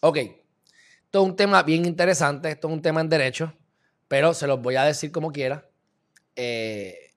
[0.00, 3.54] Ok, esto es un tema bien interesante, esto es un tema en derecho,
[4.08, 5.68] pero se los voy a decir como quiera.
[6.34, 7.14] Eh,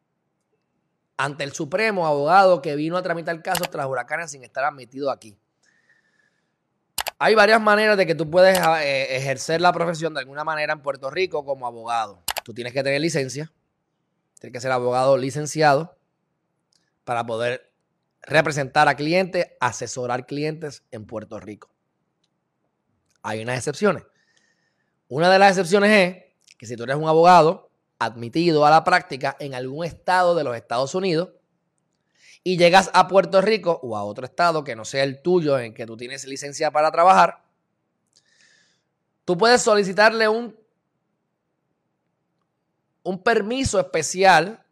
[1.17, 5.11] ante el Supremo, abogado que vino a tramitar el caso tras huracanes sin estar admitido
[5.11, 5.37] aquí.
[7.17, 10.81] Hay varias maneras de que tú puedes eh, ejercer la profesión de alguna manera en
[10.81, 12.23] Puerto Rico como abogado.
[12.45, 13.51] Tú tienes que tener licencia,
[14.39, 15.97] tienes que ser abogado licenciado
[17.03, 17.73] para poder
[18.21, 21.69] representar a clientes, asesorar clientes en Puerto Rico.
[23.21, 24.03] Hay unas excepciones.
[25.07, 29.35] Una de las excepciones es que si tú eres un abogado admitido a la práctica
[29.39, 31.29] en algún estado de los Estados Unidos
[32.43, 35.73] y llegas a Puerto Rico o a otro estado que no sea el tuyo en
[35.73, 37.43] que tú tienes licencia para trabajar,
[39.25, 40.57] tú puedes solicitarle un,
[43.03, 44.65] un permiso especial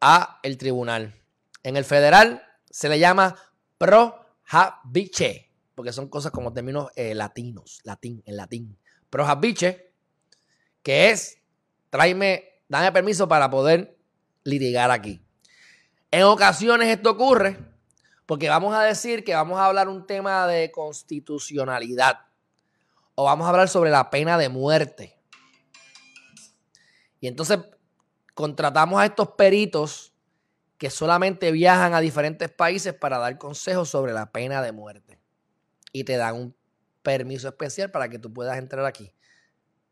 [0.00, 1.14] a el tribunal.
[1.62, 3.36] En el federal se le llama
[3.76, 5.49] prohabiche,
[5.80, 8.76] porque son cosas como términos eh, latinos, latín, en latín.
[9.08, 9.94] Prohabiche,
[10.82, 11.38] que es,
[11.88, 13.96] tráeme, dame permiso para poder
[14.44, 15.22] litigar aquí.
[16.10, 17.56] En ocasiones esto ocurre
[18.26, 22.26] porque vamos a decir que vamos a hablar un tema de constitucionalidad
[23.14, 25.18] o vamos a hablar sobre la pena de muerte.
[27.20, 27.58] Y entonces
[28.34, 30.12] contratamos a estos peritos
[30.76, 35.19] que solamente viajan a diferentes países para dar consejos sobre la pena de muerte.
[35.92, 36.56] Y te dan un
[37.02, 39.12] permiso especial para que tú puedas entrar aquí.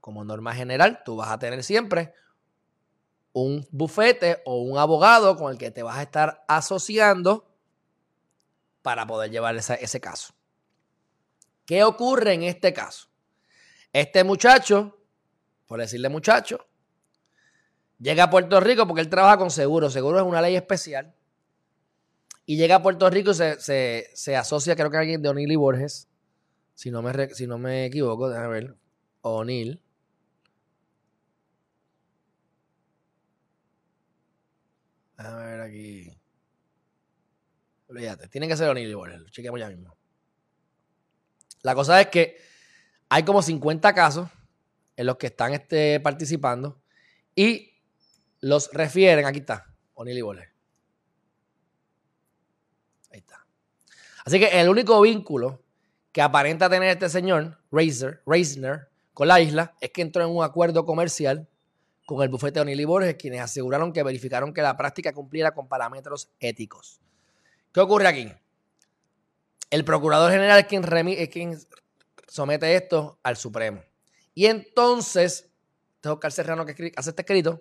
[0.01, 2.15] Como norma general, tú vas a tener siempre
[3.33, 7.49] un bufete o un abogado con el que te vas a estar asociando
[8.83, 10.35] para poder llevar ese, caso.
[11.67, 13.09] ¿Qué ocurre en este caso?
[13.93, 14.99] Este muchacho,
[15.67, 16.67] por decirle muchacho,
[17.99, 19.91] llega a Puerto Rico porque él trabaja con seguro.
[19.91, 21.15] Seguro es una ley especial.
[22.49, 26.09] Y llega a Puerto Rico y se, asocia, creo que alguien de O'Neill y Borges,
[26.75, 28.77] si no me, si no me equivoco, déjame ver,
[29.21, 29.83] O'Neill.
[35.19, 36.19] Déjame ver aquí.
[37.89, 39.95] Olvídate, tienen que ser O'Neill y Borges, chequeamos ya mismo.
[41.61, 42.39] La cosa es que
[43.11, 44.31] hay como 50 casos
[44.97, 46.81] en los que están este, participando
[47.35, 47.75] y
[48.41, 50.59] los refieren, aquí está, O'Neill y Borges.
[53.11, 53.47] Ahí está.
[54.25, 55.63] Así que el único vínculo
[56.13, 60.85] que aparenta tener este señor, Reisner, con la isla, es que entró en un acuerdo
[60.85, 61.49] comercial
[62.07, 65.69] con el bufete de O'Neill Borges, quienes aseguraron que verificaron que la práctica cumpliera con
[65.69, 67.01] parámetros éticos.
[67.73, 68.33] ¿Qué ocurre aquí?
[69.71, 71.59] El procurador general es quien, es quien
[72.27, 73.83] somete esto al Supremo.
[74.35, 75.51] Y entonces,
[75.97, 77.61] este es Oscar Serrano que hace este escrito,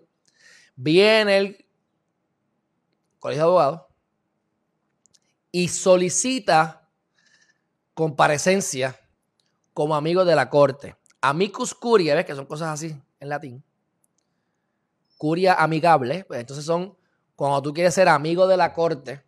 [0.75, 1.65] viene el
[3.19, 3.86] Colegio de Abogados
[5.51, 6.89] y solicita
[7.93, 8.99] comparecencia
[9.73, 10.95] como amigo de la corte.
[11.21, 13.63] Amicus curia, ¿ves que son cosas así en latín?
[15.17, 16.95] Curia amigable, pues entonces son
[17.35, 19.23] cuando tú quieres ser amigo de la corte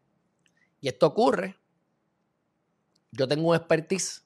[0.81, 1.55] y esto ocurre.
[3.11, 4.23] Yo tengo un expertise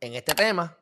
[0.00, 0.76] en este tema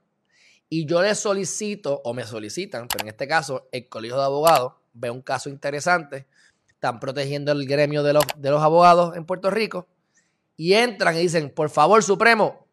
[0.68, 4.72] y yo le solicito o me solicitan, pero en este caso el Colegio de Abogados
[4.92, 6.26] ve un caso interesante,
[6.76, 9.88] están protegiendo el gremio de los, de los abogados en Puerto Rico
[10.56, 12.66] y entran y dicen, por favor, Supremo,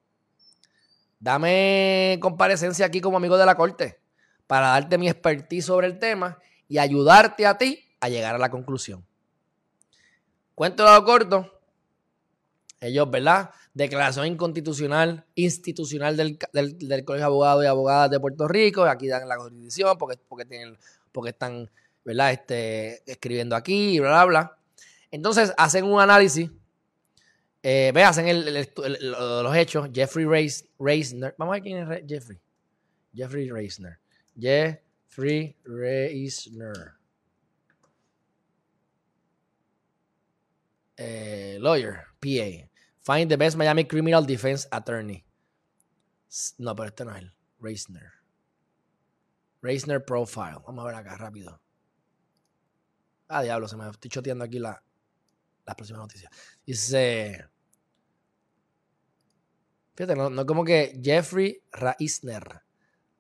[1.20, 4.00] dame comparecencia aquí como amigo de la corte
[4.46, 6.38] para darte mi expertise sobre el tema
[6.68, 9.06] y ayudarte a ti a llegar a la conclusión.
[10.54, 11.50] Cuento lado corto.
[12.82, 13.52] Ellos, ¿verdad?
[13.74, 18.84] Declaración inconstitucional, institucional del, Colegio de Abogados y Abogadas de Puerto Rico.
[18.84, 20.78] Aquí dan la jurisdicción porque, porque, tienen,
[21.14, 21.70] porque están
[22.06, 22.32] ¿verdad?
[22.32, 24.58] Este, escribiendo aquí bla, bla, bla.
[25.12, 26.50] Entonces hacen un análisis,
[27.62, 28.44] eh, ve, hacen
[28.76, 29.90] los hechos.
[29.94, 30.26] Jeffrey
[30.80, 32.40] Reisner, vamos a ver quién es Jeffrey.
[33.16, 34.00] Jeffrey Reisner.
[34.38, 36.94] Jeffrey Reisner.
[40.98, 42.70] Eh, lawyer, PA.
[43.02, 45.24] Find the best Miami criminal defense attorney.
[46.58, 47.34] No, pero este no es él.
[47.60, 48.12] Reisner.
[49.62, 50.60] Reisner profile.
[50.66, 51.63] Vamos a ver acá rápido.
[53.36, 54.84] Ah, diablo, se me estoy choteando aquí la,
[55.66, 56.32] las próximas noticias.
[56.66, 57.48] Dice.
[59.96, 62.62] Fíjate, no, no como que Jeffrey Reisner.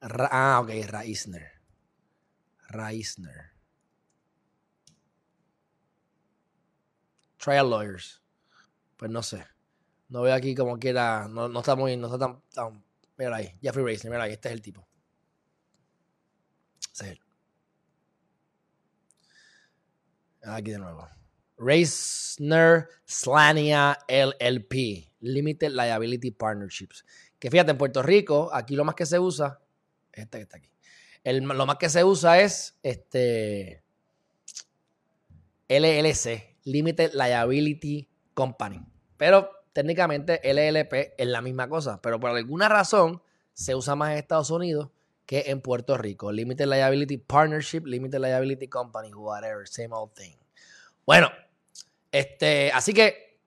[0.02, 1.52] ah, ok, Reisner.
[2.70, 3.54] Reisner.
[7.38, 8.22] Trial lawyers.
[8.98, 9.46] Pues no sé.
[10.10, 11.28] No veo aquí como quiera.
[11.28, 11.98] No, no está muy.
[11.98, 12.86] No está tan, tan.
[13.18, 13.58] Mira ahí.
[13.62, 14.12] Jeffrey Reisner.
[14.12, 14.34] Mira ahí.
[14.34, 14.88] Este es el tipo.
[16.94, 17.23] Ese es él.
[20.44, 21.08] Aquí de nuevo.
[21.58, 27.06] Reisner Slania LLP Limited Liability Partnerships.
[27.40, 29.62] Que fíjate, en Puerto Rico, aquí lo más que se usa,
[30.12, 30.70] este que está aquí,
[31.24, 33.84] lo más que se usa es este
[35.70, 38.86] LLC, Limited Liability Company.
[39.18, 43.22] Pero técnicamente LLP es la misma cosa, pero por alguna razón
[43.54, 44.90] se usa más en Estados Unidos
[45.26, 46.32] que en Puerto Rico.
[46.32, 50.36] Limited Liability Partnership, Limited Liability Company, whatever, same old thing.
[51.06, 51.30] Bueno,
[52.12, 53.40] este, así que,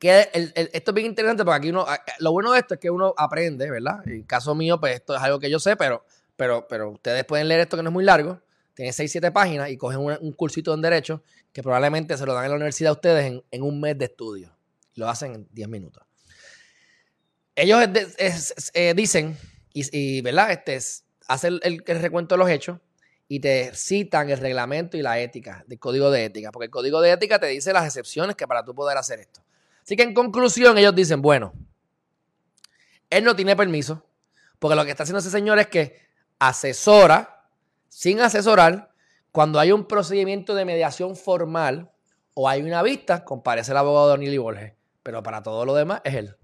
[0.00, 1.86] esto es bien interesante porque aquí uno,
[2.18, 4.00] lo bueno de esto es que uno aprende, ¿verdad?
[4.04, 6.04] En el caso mío, pues esto es algo que yo sé, pero,
[6.36, 8.40] pero, pero ustedes pueden leer esto que no es muy largo,
[8.74, 11.22] tiene 6, 7 páginas y cogen un, cursito en Derecho
[11.52, 14.54] que probablemente se lo dan en la universidad a ustedes en, un mes de estudio.
[14.96, 16.02] Lo hacen en 10 minutos.
[17.56, 17.80] Ellos
[18.74, 19.38] eh, dicen,
[19.74, 20.52] y, ¿verdad?
[20.52, 20.78] Este,
[21.26, 22.78] hacen el, recuento de los hechos
[23.26, 27.00] y te citan el reglamento y la ética, del código de ética, porque el código
[27.00, 29.42] de ética te dice las excepciones que para tú poder hacer esto.
[29.82, 31.52] Así que en conclusión ellos dicen, bueno,
[33.10, 34.06] él no tiene permiso,
[34.58, 36.00] porque lo que está haciendo ese señor es que
[36.38, 37.48] asesora,
[37.88, 38.92] sin asesorar,
[39.32, 41.90] cuando hay un procedimiento de mediación formal
[42.34, 46.14] o hay una vista, comparece el abogado Donilly Borges, pero para todo lo demás es
[46.14, 46.36] él.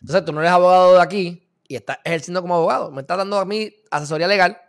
[0.00, 3.38] Entonces tú no eres abogado de aquí y estás ejerciendo como abogado, me estás dando
[3.38, 4.60] a mí asesoría legal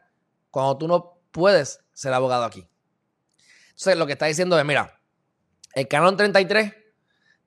[0.52, 2.68] cuando tú no puedes ser abogado aquí.
[3.70, 5.00] Entonces, lo que está diciendo es, mira,
[5.74, 6.74] el canon 33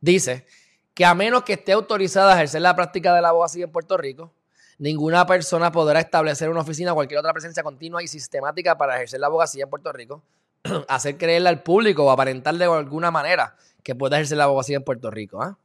[0.00, 0.46] dice
[0.94, 3.96] que a menos que esté autorizada a ejercer la práctica de la abogacía en Puerto
[3.96, 4.32] Rico,
[4.78, 9.20] ninguna persona podrá establecer una oficina o cualquier otra presencia continua y sistemática para ejercer
[9.20, 10.22] la abogacía en Puerto Rico,
[10.88, 14.84] hacer creerle al público o aparentarle de alguna manera que pueda ejercer la abogacía en
[14.84, 15.42] Puerto Rico.
[15.42, 15.58] ¿ah?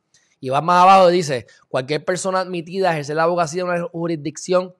[0.45, 4.75] Y va más abajo, dice, cualquier persona admitida a ejercer la abogacía en una jurisdicción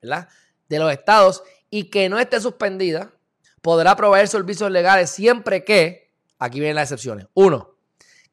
[0.00, 3.12] de los estados y que no esté suspendida,
[3.60, 7.74] podrá proveer servicios legales siempre que, aquí vienen las excepciones, uno,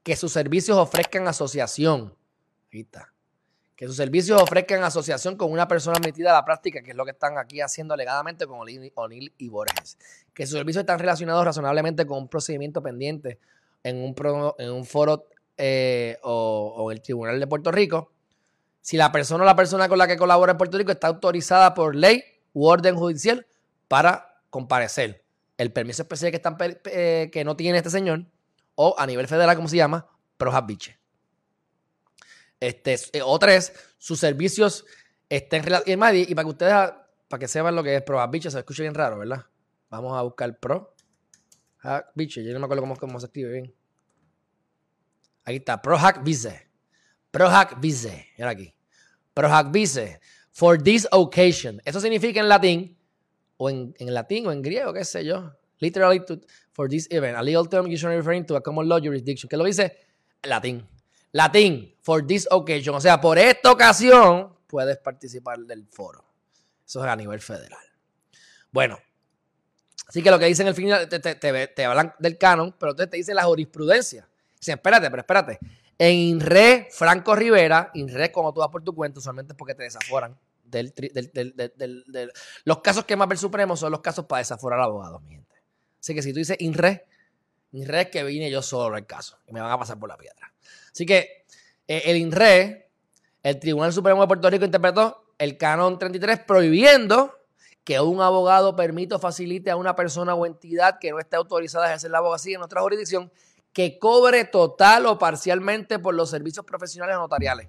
[0.04, 2.14] que sus servicios ofrezcan asociación.
[2.72, 3.12] Ahí está.
[3.76, 7.04] Que sus servicios ofrezcan asociación con una persona admitida a la práctica, que es lo
[7.04, 9.98] que están aquí haciendo alegadamente con O'Neill y Borges.
[10.36, 13.40] Que sus servicios están relacionados razonablemente con un procedimiento pendiente
[13.82, 14.16] en un,
[14.60, 15.26] en un foro
[15.58, 18.12] eh, o, el Tribunal de Puerto Rico.
[18.82, 21.74] Si la persona o la persona con la que colabora en Puerto Rico está autorizada
[21.74, 22.24] por ley
[22.54, 23.48] u orden judicial
[23.88, 25.24] para comparecer.
[25.58, 26.42] El permiso especial que,
[26.86, 28.26] eh, no tiene este señor,
[28.76, 30.08] o a nivel federal, como se llama,
[30.38, 31.00] Prohabiche.
[32.60, 34.86] Este, eh, o tres, sus servicios
[35.30, 36.18] estén relacionados.
[36.18, 36.74] Y, para que ustedes,
[37.28, 39.46] para que sepan lo que es Prohabiche, se escucha bien raro, ¿verdad?
[39.90, 40.94] Vamos a buscar Pro.
[42.16, 43.85] Biche, yo no me acuerdo cómo, cómo se escribe bien.
[45.46, 46.68] Ahí está, Prohack Vice.
[47.32, 48.28] Prohack Vice.
[48.38, 48.74] Mira aquí.
[49.34, 50.20] Prohack Vice
[50.52, 51.82] for this occasion.
[51.86, 52.98] Eso significa en latín,
[53.58, 55.54] o en, latín o en griego, qué sé yo.
[55.80, 56.24] Literally
[56.72, 57.38] for this event.
[57.38, 59.48] A legal term usually referring to a common law jurisdiction.
[59.50, 59.98] ¿Qué lo dice?
[60.44, 60.88] Latín.
[61.34, 62.96] Latín, for this occasion.
[62.96, 66.24] O sea, por esta ocasión puedes participar del foro.
[66.86, 67.84] Eso es a nivel federal.
[68.72, 68.98] Bueno,
[70.08, 73.18] así que lo que dicen el final, te, te, hablan del canon, pero entonces te
[73.18, 74.28] dicen la jurisprudencia.
[74.66, 75.60] Dicen, espérate, pero espérate.
[75.96, 79.84] En INRE, Franco Rivera, INRE, cuando tú vas por tu cuenta, usualmente es porque te
[79.84, 80.36] desaforan.
[80.64, 80.92] Del,
[82.64, 85.56] los casos que más ve el Supremo son los casos para desaforar abogados, mi gente.
[86.00, 87.06] Así que si tú dices INRE,
[87.74, 90.18] INRE es que vine yo solo al caso y me van a pasar por la
[90.18, 90.52] piedra.
[90.92, 91.46] Así que
[91.88, 92.90] eh, el INRE,
[93.44, 97.36] el Tribunal Supremo de Puerto Rico interpretó el canon 33 prohibiendo
[97.84, 101.86] que un abogado permita o facilite a una persona o entidad que no esté autorizada
[101.86, 103.32] a ejercer la abogacía en otra jurisdicción
[103.76, 107.68] que cobre total o parcialmente por los servicios profesionales notariales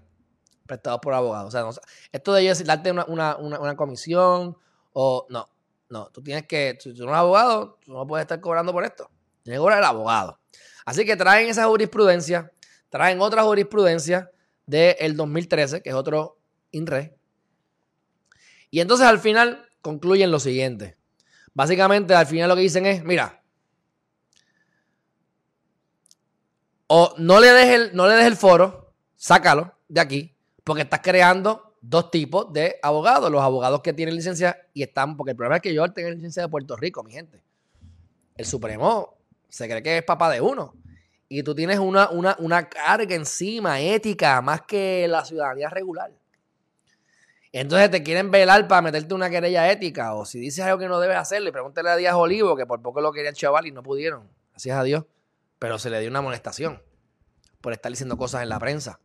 [0.64, 1.52] prestados por abogados.
[1.52, 1.82] O sea,
[2.12, 4.56] esto de ellos darte una, comisión
[4.92, 5.48] o no,
[5.88, 9.10] no, tú tienes que, si tú eres abogado, tú no puedes estar cobrando por esto.
[9.42, 10.38] Tienes que cobrar el abogado.
[10.84, 12.52] Así que traen esa jurisprudencia,
[12.88, 14.30] traen otra jurisprudencia
[14.64, 16.38] del 2013, que es otro
[16.70, 17.16] INRE.
[18.70, 20.96] Y entonces al final concluyen lo siguiente.
[21.52, 23.42] Básicamente al final lo que dicen es, mira,
[26.88, 31.74] O no le dejes el, no le el foro, sácalo de aquí, porque estás creando
[31.80, 33.30] dos tipos de abogados.
[33.30, 36.42] Los abogados que tienen licencia y están, porque el problema es que yo tengo licencia
[36.42, 37.42] de Puerto Rico, mi gente.
[38.36, 39.16] El Supremo
[39.48, 40.74] se cree que es papá de uno.
[41.28, 46.12] Y tú tienes una, una, una carga encima, ética, más que la ciudadanía regular.
[47.50, 50.14] Entonces te quieren velar para meterte una querella ética.
[50.14, 53.00] O si dices algo que no debes hacerle, pregúntale a Díaz Olivo, que por poco
[53.00, 54.28] lo quería el chaval y no pudieron.
[54.52, 55.04] Gracias a Dios
[55.58, 56.82] pero se le dio una amonestación
[57.60, 59.00] por estar diciendo cosas en la prensa.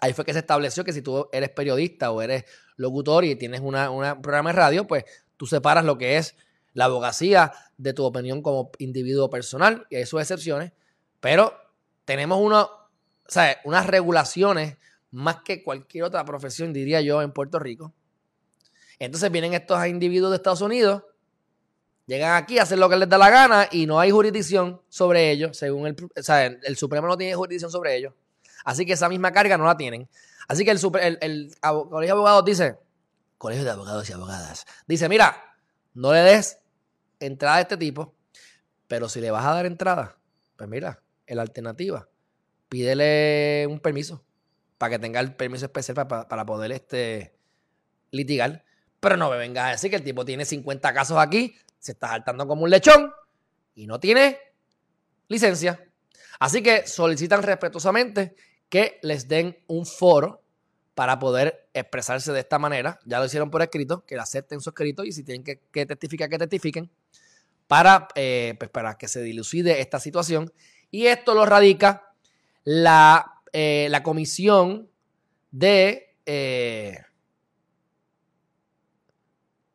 [0.00, 2.44] Ahí fue que se estableció que si tú eres periodista o eres
[2.76, 3.74] locutor y tienes un
[4.20, 5.04] programa de radio, pues
[5.36, 6.34] tú separas lo que es
[6.72, 10.72] la abogacía de tu opinión como individuo personal, y hay sus excepciones,
[11.20, 11.54] pero
[12.04, 12.68] tenemos
[13.26, 14.78] sea, unas regulaciones
[15.10, 17.94] más que cualquier otra profesión, diría yo, en Puerto Rico.
[18.98, 21.02] Entonces vienen estos individuos de Estados Unidos,
[22.06, 25.30] llegan aquí a hacer lo que les da la gana y no hay jurisdicción sobre
[25.30, 28.14] ellos, según el, o sea, el Supremo no tiene jurisdicción sobre ellos.
[28.64, 30.08] Así que esa misma carga no la tienen.
[30.48, 32.76] Así que el, el, el Colegio de Abogados dice,
[33.38, 35.56] Colegio de Abogados y Abogadas, dice, mira,
[35.94, 36.58] no le des
[37.20, 38.14] entrada a este tipo,
[38.88, 40.16] pero si le vas a dar entrada,
[40.56, 42.08] pues mira, la alternativa,
[42.68, 44.24] pídele un permiso
[44.78, 47.34] para que tenga el permiso especial para, poder este,
[48.10, 48.64] litigar.
[49.00, 52.08] Pero no me vengas a decir que el tipo tiene 50 casos aquí, se está
[52.08, 53.12] saltando como un lechón
[53.74, 54.38] y no tiene
[55.26, 55.84] licencia.
[56.38, 58.36] Así que solicitan respetuosamente
[58.68, 60.42] que les den un foro
[60.94, 63.00] para poder expresarse de esta manera.
[63.04, 66.28] Ya lo hicieron por escrito, que acepten su escrito y si tienen que, que testificar,
[66.28, 66.88] que testifiquen
[67.66, 70.52] para, eh, pues para que se dilucide esta situación.
[70.92, 72.14] Y esto lo radica
[72.62, 74.88] la, eh, la comisión
[75.50, 76.14] de...
[76.26, 76.98] Eh,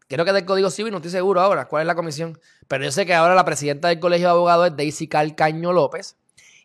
[0.07, 2.91] creo que del Código Civil, no estoy seguro ahora cuál es la comisión, pero yo
[2.91, 6.17] sé que ahora la presidenta del Colegio de Abogados es Daisy Calcaño López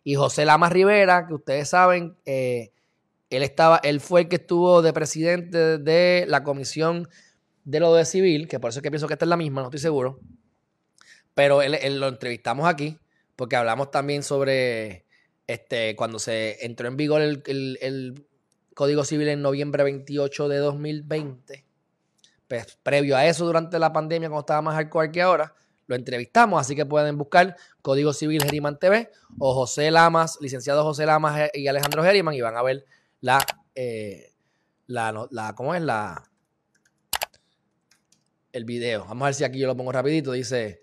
[0.05, 2.71] y José Lamas Rivera, que ustedes saben, él,
[3.31, 7.09] estaba, él fue el que estuvo de presidente de la comisión
[7.65, 9.61] de lo de civil, que por eso es que pienso que esta es la misma,
[9.61, 10.21] no estoy seguro
[11.35, 12.99] pero él, lo entrevistamos aquí
[13.37, 15.07] porque hablamos también sobre
[15.47, 18.27] este, cuando se entró en vigor el,
[18.75, 21.65] Código Civil en noviembre 28 de 2020.
[22.53, 25.55] Pues previo a eso, durante la pandemia, cuando estaba más hardcore que ahora,
[25.87, 31.07] lo entrevistamos, así que pueden buscar Código Civil Geriman TV o José Lamas, licenciado José
[31.07, 32.85] Lamas y Alejandro Geriman, y van a ver
[33.23, 33.39] la,
[33.75, 34.35] eh,
[34.87, 35.81] la, ¿cómo es?
[35.81, 36.31] La,
[38.53, 39.07] el video.
[39.07, 40.33] Vamos a ver si aquí yo lo pongo rapidito.
[40.33, 40.83] Dice,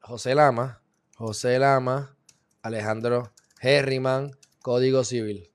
[0.00, 0.82] José Lama,
[1.14, 2.16] José Lama,
[2.60, 5.48] Alejandro Herriman, Código Civil.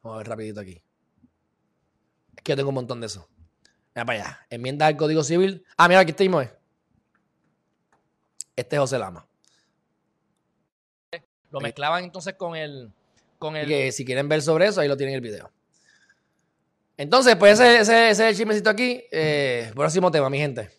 [0.00, 0.87] Vamos a ver rapidito aquí.
[2.48, 3.28] Que yo tengo un montón de eso.
[3.94, 4.46] Mira para allá.
[4.48, 5.66] Enmienda al Código Civil.
[5.76, 6.24] Ah, mira, aquí está
[8.56, 9.26] Este es José Lama.
[11.50, 12.90] Lo mezclaban entonces con el...
[13.38, 13.68] Con el...
[13.68, 15.52] Que si quieren ver sobre eso, ahí lo tienen el video.
[16.96, 19.04] Entonces, pues ese, ese, es el chismecito aquí.
[19.12, 20.70] Eh, próximo tema, mi gente.